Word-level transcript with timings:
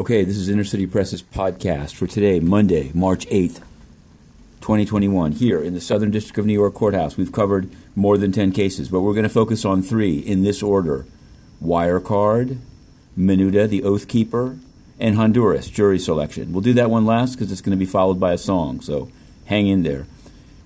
Okay, 0.00 0.24
this 0.24 0.38
is 0.38 0.48
Inner 0.48 0.64
City 0.64 0.86
Press's 0.86 1.22
podcast 1.22 1.94
for 1.94 2.06
today, 2.06 2.40
Monday, 2.40 2.90
March 2.94 3.26
8th, 3.26 3.56
2021, 4.62 5.32
here 5.32 5.62
in 5.62 5.74
the 5.74 5.80
Southern 5.82 6.10
District 6.10 6.38
of 6.38 6.46
New 6.46 6.54
York 6.54 6.72
Courthouse. 6.72 7.18
We've 7.18 7.30
covered 7.30 7.68
more 7.94 8.16
than 8.16 8.32
10 8.32 8.52
cases, 8.52 8.88
but 8.88 9.00
we're 9.00 9.12
going 9.12 9.24
to 9.24 9.28
focus 9.28 9.62
on 9.66 9.82
three 9.82 10.18
in 10.18 10.42
this 10.42 10.62
order 10.62 11.04
Wirecard, 11.62 12.60
Minuta, 13.14 13.68
the 13.68 13.84
Oath 13.84 14.08
Keeper, 14.08 14.56
and 14.98 15.16
Honduras, 15.16 15.68
jury 15.68 15.98
selection. 15.98 16.50
We'll 16.54 16.62
do 16.62 16.72
that 16.72 16.88
one 16.88 17.04
last 17.04 17.34
because 17.34 17.52
it's 17.52 17.60
going 17.60 17.76
to 17.78 17.84
be 17.84 17.84
followed 17.84 18.18
by 18.18 18.32
a 18.32 18.38
song, 18.38 18.80
so 18.80 19.10
hang 19.44 19.66
in 19.66 19.82
there. 19.82 20.06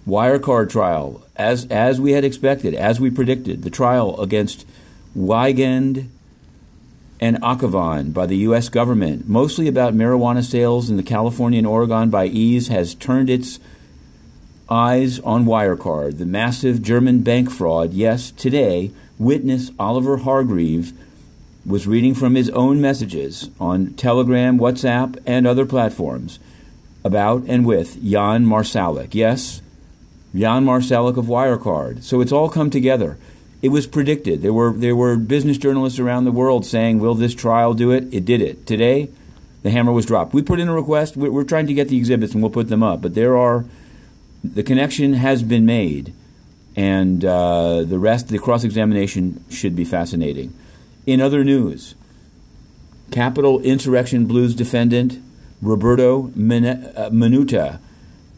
Wirecard 0.06 0.70
trial, 0.70 1.26
as, 1.34 1.66
as 1.72 2.00
we 2.00 2.12
had 2.12 2.22
expected, 2.22 2.72
as 2.72 3.00
we 3.00 3.10
predicted, 3.10 3.64
the 3.64 3.70
trial 3.70 4.20
against 4.20 4.64
Weigand 5.18 6.08
and 7.20 7.40
Akhavan 7.42 8.12
by 8.12 8.26
the 8.26 8.36
U.S. 8.38 8.68
government, 8.68 9.28
mostly 9.28 9.68
about 9.68 9.94
marijuana 9.94 10.44
sales 10.44 10.90
in 10.90 10.96
the 10.96 11.02
California 11.02 11.58
and 11.58 11.66
Oregon 11.66 12.10
by 12.10 12.26
Eaze, 12.26 12.68
has 12.68 12.94
turned 12.94 13.30
its 13.30 13.58
eyes 14.68 15.20
on 15.20 15.44
Wirecard, 15.44 16.18
the 16.18 16.26
massive 16.26 16.82
German 16.82 17.20
bank 17.22 17.50
fraud. 17.50 17.92
Yes, 17.92 18.30
today, 18.30 18.90
witness 19.18 19.70
Oliver 19.78 20.18
Hargreave 20.18 20.92
was 21.66 21.86
reading 21.86 22.14
from 22.14 22.34
his 22.34 22.50
own 22.50 22.80
messages 22.80 23.50
on 23.58 23.94
Telegram, 23.94 24.58
WhatsApp, 24.58 25.18
and 25.26 25.46
other 25.46 25.64
platforms 25.64 26.38
about 27.04 27.44
and 27.46 27.64
with 27.66 28.02
Jan 28.02 28.44
Marsalek. 28.44 29.14
Yes, 29.14 29.62
Jan 30.34 30.64
Marsalek 30.64 31.16
of 31.16 31.26
Wirecard. 31.26 32.02
So 32.02 32.20
it's 32.20 32.32
all 32.32 32.48
come 32.48 32.70
together. 32.70 33.18
It 33.64 33.72
was 33.72 33.86
predicted. 33.86 34.42
There 34.42 34.52
were 34.52 34.74
there 34.74 34.94
were 34.94 35.16
business 35.16 35.56
journalists 35.56 35.98
around 35.98 36.26
the 36.26 36.32
world 36.32 36.66
saying, 36.66 36.98
"Will 36.98 37.14
this 37.14 37.34
trial 37.34 37.72
do 37.72 37.92
it?" 37.92 38.12
It 38.12 38.26
did 38.26 38.42
it. 38.42 38.66
Today, 38.66 39.08
the 39.62 39.70
hammer 39.70 39.90
was 39.90 40.04
dropped. 40.04 40.34
We 40.34 40.42
put 40.42 40.60
in 40.60 40.68
a 40.68 40.74
request. 40.74 41.16
We're, 41.16 41.30
we're 41.30 41.44
trying 41.44 41.66
to 41.68 41.72
get 41.72 41.88
the 41.88 41.96
exhibits, 41.96 42.34
and 42.34 42.42
we'll 42.42 42.50
put 42.50 42.68
them 42.68 42.82
up. 42.82 43.00
But 43.00 43.14
there 43.14 43.38
are 43.38 43.64
the 44.44 44.62
connection 44.62 45.14
has 45.14 45.42
been 45.42 45.64
made, 45.64 46.12
and 46.76 47.24
uh, 47.24 47.84
the 47.84 47.98
rest, 47.98 48.28
the 48.28 48.38
cross 48.38 48.64
examination, 48.64 49.42
should 49.48 49.74
be 49.74 49.86
fascinating. 49.86 50.52
In 51.06 51.22
other 51.22 51.42
news, 51.42 51.94
Capitol 53.10 53.60
insurrection 53.60 54.26
blues 54.26 54.54
defendant 54.54 55.22
Roberto 55.62 56.26
uh, 56.26 57.08
Minuta, 57.08 57.80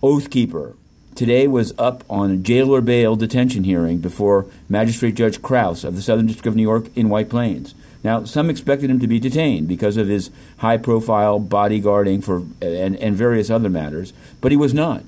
oath 0.05 0.31
keeper, 0.31 0.77
today 1.17 1.47
was 1.47 1.73
up 1.79 2.05
on 2.11 2.31
a 2.31 2.37
jailer 2.37 2.81
bail 2.81 3.17
detention 3.17 3.65
hearing 3.65 3.99
before 3.99 4.47
Magistrate 4.69 5.15
Judge 5.15 5.41
Krause 5.41 5.83
of 5.83 5.97
the 5.97 6.03
Southern 6.03 6.27
District 6.27 6.47
of 6.47 6.55
New 6.55 6.63
York 6.63 6.95
in 6.95 7.09
White 7.09 7.31
Plains. 7.31 7.75
Now, 8.05 8.25
some 8.25 8.51
expected 8.51 8.91
him 8.91 9.01
to 9.01 9.07
be 9.07 9.19
detained 9.19 9.67
because 9.67 9.97
of 9.97 10.09
his 10.09 10.31
high 10.59 10.77
profile 10.77 11.41
bodyguarding 11.41 12.23
for 12.23 12.45
and, 12.61 12.97
and 12.97 13.17
various 13.17 13.51
other 13.51 13.71
matters, 13.71 14.13
but 14.41 14.53
he 14.53 14.57
was 14.57 14.75
not. 14.75 15.03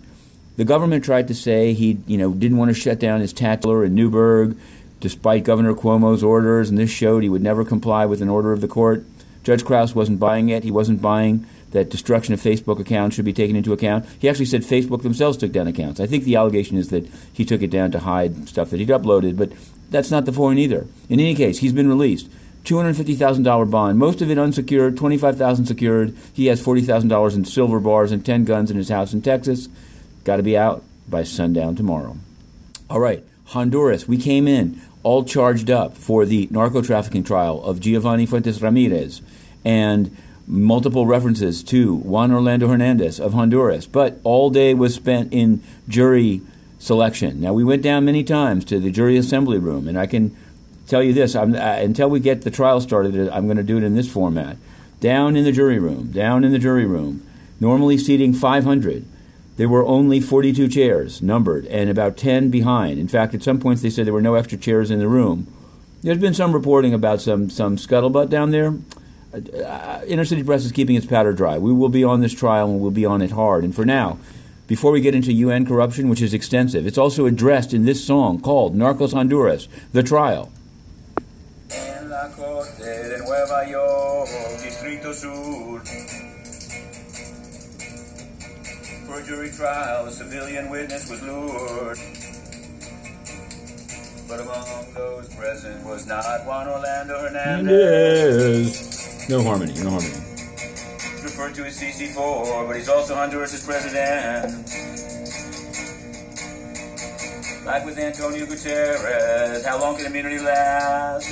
The 0.56 0.64
government 0.64 1.04
tried 1.04 1.28
to 1.28 1.34
say 1.34 1.74
he 1.74 1.98
you 2.06 2.18
know, 2.18 2.32
didn't 2.32 2.56
want 2.56 2.70
to 2.70 2.74
shut 2.74 2.98
down 2.98 3.20
his 3.20 3.32
tattler 3.32 3.84
in 3.84 3.94
Newburgh, 3.94 4.56
despite 4.98 5.44
Governor 5.44 5.74
Cuomo's 5.74 6.24
orders, 6.24 6.70
and 6.70 6.78
this 6.78 6.90
showed 6.90 7.22
he 7.22 7.28
would 7.28 7.42
never 7.42 7.64
comply 7.64 8.04
with 8.06 8.20
an 8.20 8.28
order 8.28 8.52
of 8.52 8.60
the 8.60 8.66
court. 8.66 9.04
Judge 9.44 9.64
Krause 9.64 9.94
wasn't 9.94 10.18
buying 10.18 10.48
it. 10.48 10.64
He 10.64 10.70
wasn't 10.70 11.00
buying 11.00 11.46
that 11.70 11.90
destruction 11.90 12.34
of 12.34 12.40
Facebook 12.40 12.80
accounts 12.80 13.16
should 13.16 13.24
be 13.24 13.32
taken 13.32 13.56
into 13.56 13.72
account. 13.72 14.06
He 14.18 14.28
actually 14.28 14.46
said 14.46 14.62
Facebook 14.62 15.02
themselves 15.02 15.36
took 15.36 15.52
down 15.52 15.66
accounts. 15.66 16.00
I 16.00 16.06
think 16.06 16.24
the 16.24 16.36
allegation 16.36 16.76
is 16.76 16.88
that 16.88 17.08
he 17.32 17.44
took 17.44 17.62
it 17.62 17.70
down 17.70 17.90
to 17.92 18.00
hide 18.00 18.48
stuff 18.48 18.70
that 18.70 18.80
he'd 18.80 18.88
uploaded, 18.88 19.36
but 19.36 19.52
that's 19.90 20.10
not 20.10 20.24
the 20.24 20.32
point 20.32 20.58
either. 20.58 20.86
In 21.08 21.20
any 21.20 21.34
case, 21.34 21.58
he's 21.58 21.72
been 21.72 21.88
released. 21.88 22.28
$250,000 22.64 23.70
bond, 23.70 23.98
most 23.98 24.20
of 24.20 24.30
it 24.30 24.38
unsecured, 24.38 24.96
25000 24.96 25.64
secured. 25.64 26.14
He 26.34 26.46
has 26.46 26.62
$40,000 26.62 27.34
in 27.34 27.44
silver 27.44 27.80
bars 27.80 28.12
and 28.12 28.24
10 28.24 28.44
guns 28.44 28.70
in 28.70 28.76
his 28.76 28.90
house 28.90 29.14
in 29.14 29.22
Texas. 29.22 29.68
Got 30.24 30.36
to 30.36 30.42
be 30.42 30.56
out 30.56 30.84
by 31.08 31.22
sundown 31.22 31.76
tomorrow. 31.76 32.18
All 32.90 33.00
right, 33.00 33.24
Honduras, 33.46 34.06
we 34.06 34.18
came 34.18 34.46
in 34.46 34.80
all 35.02 35.24
charged 35.24 35.70
up 35.70 35.96
for 35.96 36.26
the 36.26 36.48
narco 36.50 36.82
trafficking 36.82 37.24
trial 37.24 37.62
of 37.64 37.80
Geovanny 37.80 38.28
Fuentes 38.28 38.60
Ramirez. 38.60 39.22
And 39.64 40.14
multiple 40.48 41.06
references 41.06 41.62
to 41.62 41.94
Juan 41.94 42.32
Orlando 42.32 42.68
Hernandez 42.68 43.20
of 43.20 43.34
Honduras, 43.34 43.86
but 43.86 44.18
all 44.24 44.48
day 44.48 44.72
was 44.72 44.94
spent 44.94 45.32
in 45.32 45.62
jury 45.86 46.40
selection. 46.78 47.40
Now, 47.40 47.52
we 47.52 47.64
went 47.64 47.82
down 47.82 48.06
many 48.06 48.24
times 48.24 48.64
to 48.66 48.80
the 48.80 48.90
jury 48.90 49.16
assembly 49.16 49.58
room, 49.58 49.86
and 49.86 49.98
I 49.98 50.06
can 50.06 50.34
tell 50.86 51.02
you 51.02 51.12
this 51.12 51.36
uh, 51.36 51.42
until 51.42 52.08
we 52.08 52.18
get 52.18 52.42
the 52.42 52.50
trial 52.50 52.80
started, 52.80 53.28
I'm 53.28 53.44
going 53.44 53.58
to 53.58 53.62
do 53.62 53.76
it 53.76 53.82
in 53.82 53.94
this 53.94 54.10
format. 54.10 54.56
Down 55.00 55.36
in 55.36 55.44
the 55.44 55.52
jury 55.52 55.78
room, 55.78 56.10
down 56.10 56.44
in 56.44 56.52
the 56.52 56.58
jury 56.58 56.86
room, 56.86 57.24
normally 57.60 57.98
seating 57.98 58.32
500. 58.32 59.04
There 59.56 59.68
were 59.68 59.84
only 59.84 60.20
42 60.20 60.68
chairs 60.68 61.20
numbered 61.20 61.66
and 61.66 61.90
about 61.90 62.16
10 62.16 62.48
behind. 62.48 62.98
In 62.98 63.08
fact, 63.08 63.34
at 63.34 63.42
some 63.42 63.58
points 63.60 63.82
they 63.82 63.90
said 63.90 64.06
there 64.06 64.12
were 64.12 64.22
no 64.22 64.34
extra 64.34 64.56
chairs 64.56 64.90
in 64.90 64.98
the 64.98 65.08
room. 65.08 65.52
There's 66.02 66.18
been 66.18 66.34
some 66.34 66.52
reporting 66.52 66.94
about 66.94 67.20
some, 67.20 67.50
some 67.50 67.76
scuttlebutt 67.76 68.30
down 68.30 68.52
there 68.52 68.74
uh, 69.32 70.00
Inner 70.06 70.24
City 70.24 70.42
Press 70.42 70.64
is 70.64 70.72
keeping 70.72 70.96
its 70.96 71.06
powder 71.06 71.32
dry. 71.32 71.58
We 71.58 71.72
will 71.72 71.88
be 71.88 72.04
on 72.04 72.20
this 72.20 72.32
trial 72.32 72.70
and 72.70 72.80
we'll 72.80 72.90
be 72.90 73.04
on 73.04 73.22
it 73.22 73.32
hard. 73.32 73.64
And 73.64 73.74
for 73.74 73.84
now, 73.84 74.18
before 74.66 74.92
we 74.92 75.00
get 75.00 75.14
into 75.14 75.32
UN 75.32 75.66
corruption, 75.66 76.08
which 76.08 76.22
is 76.22 76.34
extensive, 76.34 76.86
it's 76.86 76.98
also 76.98 77.26
addressed 77.26 77.72
in 77.72 77.84
this 77.84 78.04
song 78.04 78.40
called 78.40 78.74
Narcos 78.76 79.12
Honduras, 79.12 79.68
The 79.92 80.02
Trial. 80.02 80.52
For 89.06 89.20
a 89.20 89.24
jury 89.24 89.50
trial, 89.50 90.06
a 90.06 90.10
civilian 90.10 90.70
witness 90.70 91.10
was 91.10 91.22
lured. 91.22 91.98
But 94.28 94.40
among 94.40 94.92
those 94.92 95.34
present 95.34 95.86
was 95.86 96.06
not 96.06 96.44
Juan 96.44 96.68
Orlando 96.68 97.18
Hernandez. 97.20 98.97
No 99.28 99.42
harmony, 99.42 99.74
no 99.74 99.90
harmony. 99.90 100.14
Referred 101.22 101.54
to 101.56 101.66
as 101.66 101.78
CC4, 101.78 102.66
but 102.66 102.76
he's 102.76 102.88
also 102.88 103.14
Honduras' 103.14 103.62
president. 103.62 104.54
Like 107.66 107.84
with 107.84 107.98
Antonio 107.98 108.46
Guterres, 108.46 109.66
how 109.66 109.78
long 109.78 109.96
can 109.98 110.06
immunity 110.06 110.38
last? 110.38 111.28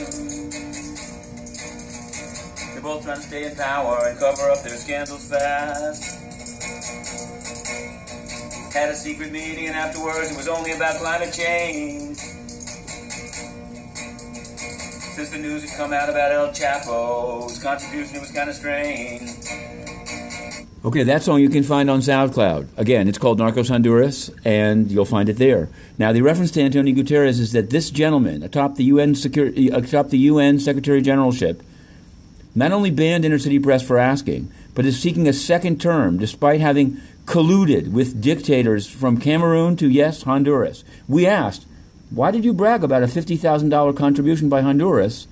They're 2.75 2.83
both 2.83 3.03
trying 3.03 3.17
to 3.17 3.23
stay 3.23 3.47
in 3.47 3.57
power 3.57 3.99
and 4.07 4.19
cover 4.19 4.51
up 4.51 4.63
their 4.63 4.77
scandals 4.77 5.31
fast. 5.31 6.21
Had 8.75 8.91
a 8.91 8.95
secret 8.95 9.33
meeting, 9.33 9.69
and 9.69 9.75
afterwards 9.75 10.31
it 10.33 10.37
was 10.37 10.49
only 10.49 10.73
about 10.73 10.97
climate 10.97 11.33
change. 11.33 12.36
Since 15.17 15.31
the 15.31 15.39
news 15.39 15.63
had 15.63 15.79
come 15.79 15.95
out 15.95 16.11
about 16.11 16.31
El 16.31 16.53
Chapo's 16.53 17.59
contribution, 17.63 18.17
it 18.17 18.21
was 18.21 18.31
kind 18.33 18.51
of 18.51 18.55
strange. 18.55 19.23
Okay, 20.85 21.05
that 21.05 21.23
song 21.23 21.41
you 21.41 21.49
can 21.49 21.63
find 21.63 21.89
on 21.89 22.01
SoundCloud. 22.01 22.69
Again, 22.77 23.09
it's 23.09 23.17
called 23.17 23.41
Narcos 23.41 23.71
Honduras, 23.71 24.31
and 24.45 24.91
you'll 24.91 25.07
find 25.07 25.31
it 25.31 25.39
there. 25.39 25.71
Now, 25.97 26.13
the 26.13 26.21
reference 26.21 26.51
to 26.51 26.61
Antonio 26.61 26.95
Guterres 26.95 27.41
is 27.41 27.53
that 27.53 27.71
this 27.71 27.89
gentleman, 27.89 28.43
atop 28.43 28.75
the 28.75 28.85
UN, 28.85 29.15
Security, 29.15 29.71
atop 29.71 30.11
the 30.11 30.19
UN 30.19 30.59
Secretary 30.59 31.01
Generalship, 31.01 31.63
not 32.55 32.73
only 32.73 32.91
banned 32.91 33.25
Inner 33.25 33.39
City 33.39 33.59
Press 33.59 33.83
for 33.83 33.97
asking, 33.97 34.53
but 34.75 34.85
is 34.85 35.01
seeking 35.01 35.27
a 35.27 35.33
second 35.33 35.81
term 35.81 36.19
despite 36.19 36.61
having 36.61 37.01
colluded 37.25 37.91
with 37.91 38.21
dictators 38.21 38.87
from 38.87 39.19
Cameroon 39.19 39.77
to, 39.77 39.89
yes, 39.89 40.25
Honduras. 40.25 40.85
We 41.09 41.27
asked, 41.27 41.67
why 42.11 42.31
did 42.31 42.45
you 42.45 42.53
brag 42.53 42.85
about 42.85 43.03
a 43.03 43.07
$50,000 43.07 43.97
contribution 43.97 44.49
by 44.49 44.61
Honduras 44.61 45.27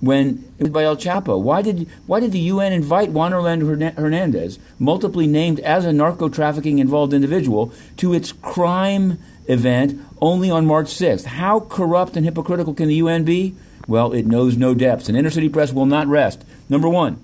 when 0.00 0.44
it 0.58 0.64
was 0.64 0.70
by 0.70 0.84
El 0.84 0.96
Chapo? 0.96 1.40
Why 1.40 1.62
did, 1.62 1.88
why 2.06 2.20
did 2.20 2.32
the 2.32 2.40
UN 2.40 2.72
invite 2.72 3.10
Juan 3.10 3.32
Orlando 3.32 3.66
Hernandez, 3.66 4.58
multiply 4.78 5.26
named 5.26 5.60
as 5.60 5.84
a 5.84 5.92
narco 5.92 6.28
trafficking 6.28 6.78
involved 6.78 7.12
individual, 7.12 7.72
to 7.98 8.12
its 8.12 8.32
crime 8.32 9.18
event 9.46 10.00
only 10.20 10.50
on 10.50 10.66
March 10.66 10.86
6th? 10.86 11.24
How 11.24 11.60
corrupt 11.60 12.16
and 12.16 12.26
hypocritical 12.26 12.74
can 12.74 12.88
the 12.88 12.96
UN 12.96 13.24
be? 13.24 13.54
Well, 13.86 14.12
it 14.12 14.26
knows 14.26 14.56
no 14.56 14.74
depths, 14.74 15.08
and 15.08 15.16
Inner 15.16 15.30
City 15.30 15.48
Press 15.48 15.72
will 15.72 15.86
not 15.86 16.08
rest. 16.08 16.44
Number 16.68 16.88
one, 16.88 17.22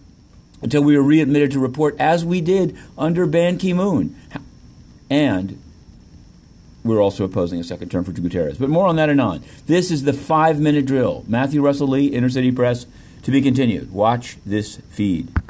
until 0.62 0.84
we 0.84 0.94
are 0.94 1.02
readmitted 1.02 1.50
to 1.50 1.58
report, 1.58 1.96
as 1.98 2.24
we 2.24 2.40
did 2.40 2.76
under 2.96 3.26
Ban 3.26 3.58
Ki 3.58 3.72
moon. 3.72 4.16
And 5.10 5.60
we're 6.84 7.00
also 7.00 7.24
opposing 7.24 7.60
a 7.60 7.64
second 7.64 7.90
term 7.90 8.04
for 8.04 8.12
Guterres. 8.12 8.58
But 8.58 8.70
more 8.70 8.86
on 8.86 8.96
that 8.96 9.08
anon. 9.08 9.42
This 9.66 9.90
is 9.90 10.04
the 10.04 10.12
five 10.12 10.60
minute 10.60 10.86
drill. 10.86 11.24
Matthew 11.26 11.62
Russell 11.62 11.88
Lee, 11.88 12.06
Inner 12.06 12.28
City 12.28 12.52
Press, 12.52 12.86
to 13.22 13.30
be 13.30 13.40
continued. 13.40 13.92
Watch 13.92 14.36
this 14.44 14.78
feed. 14.90 15.32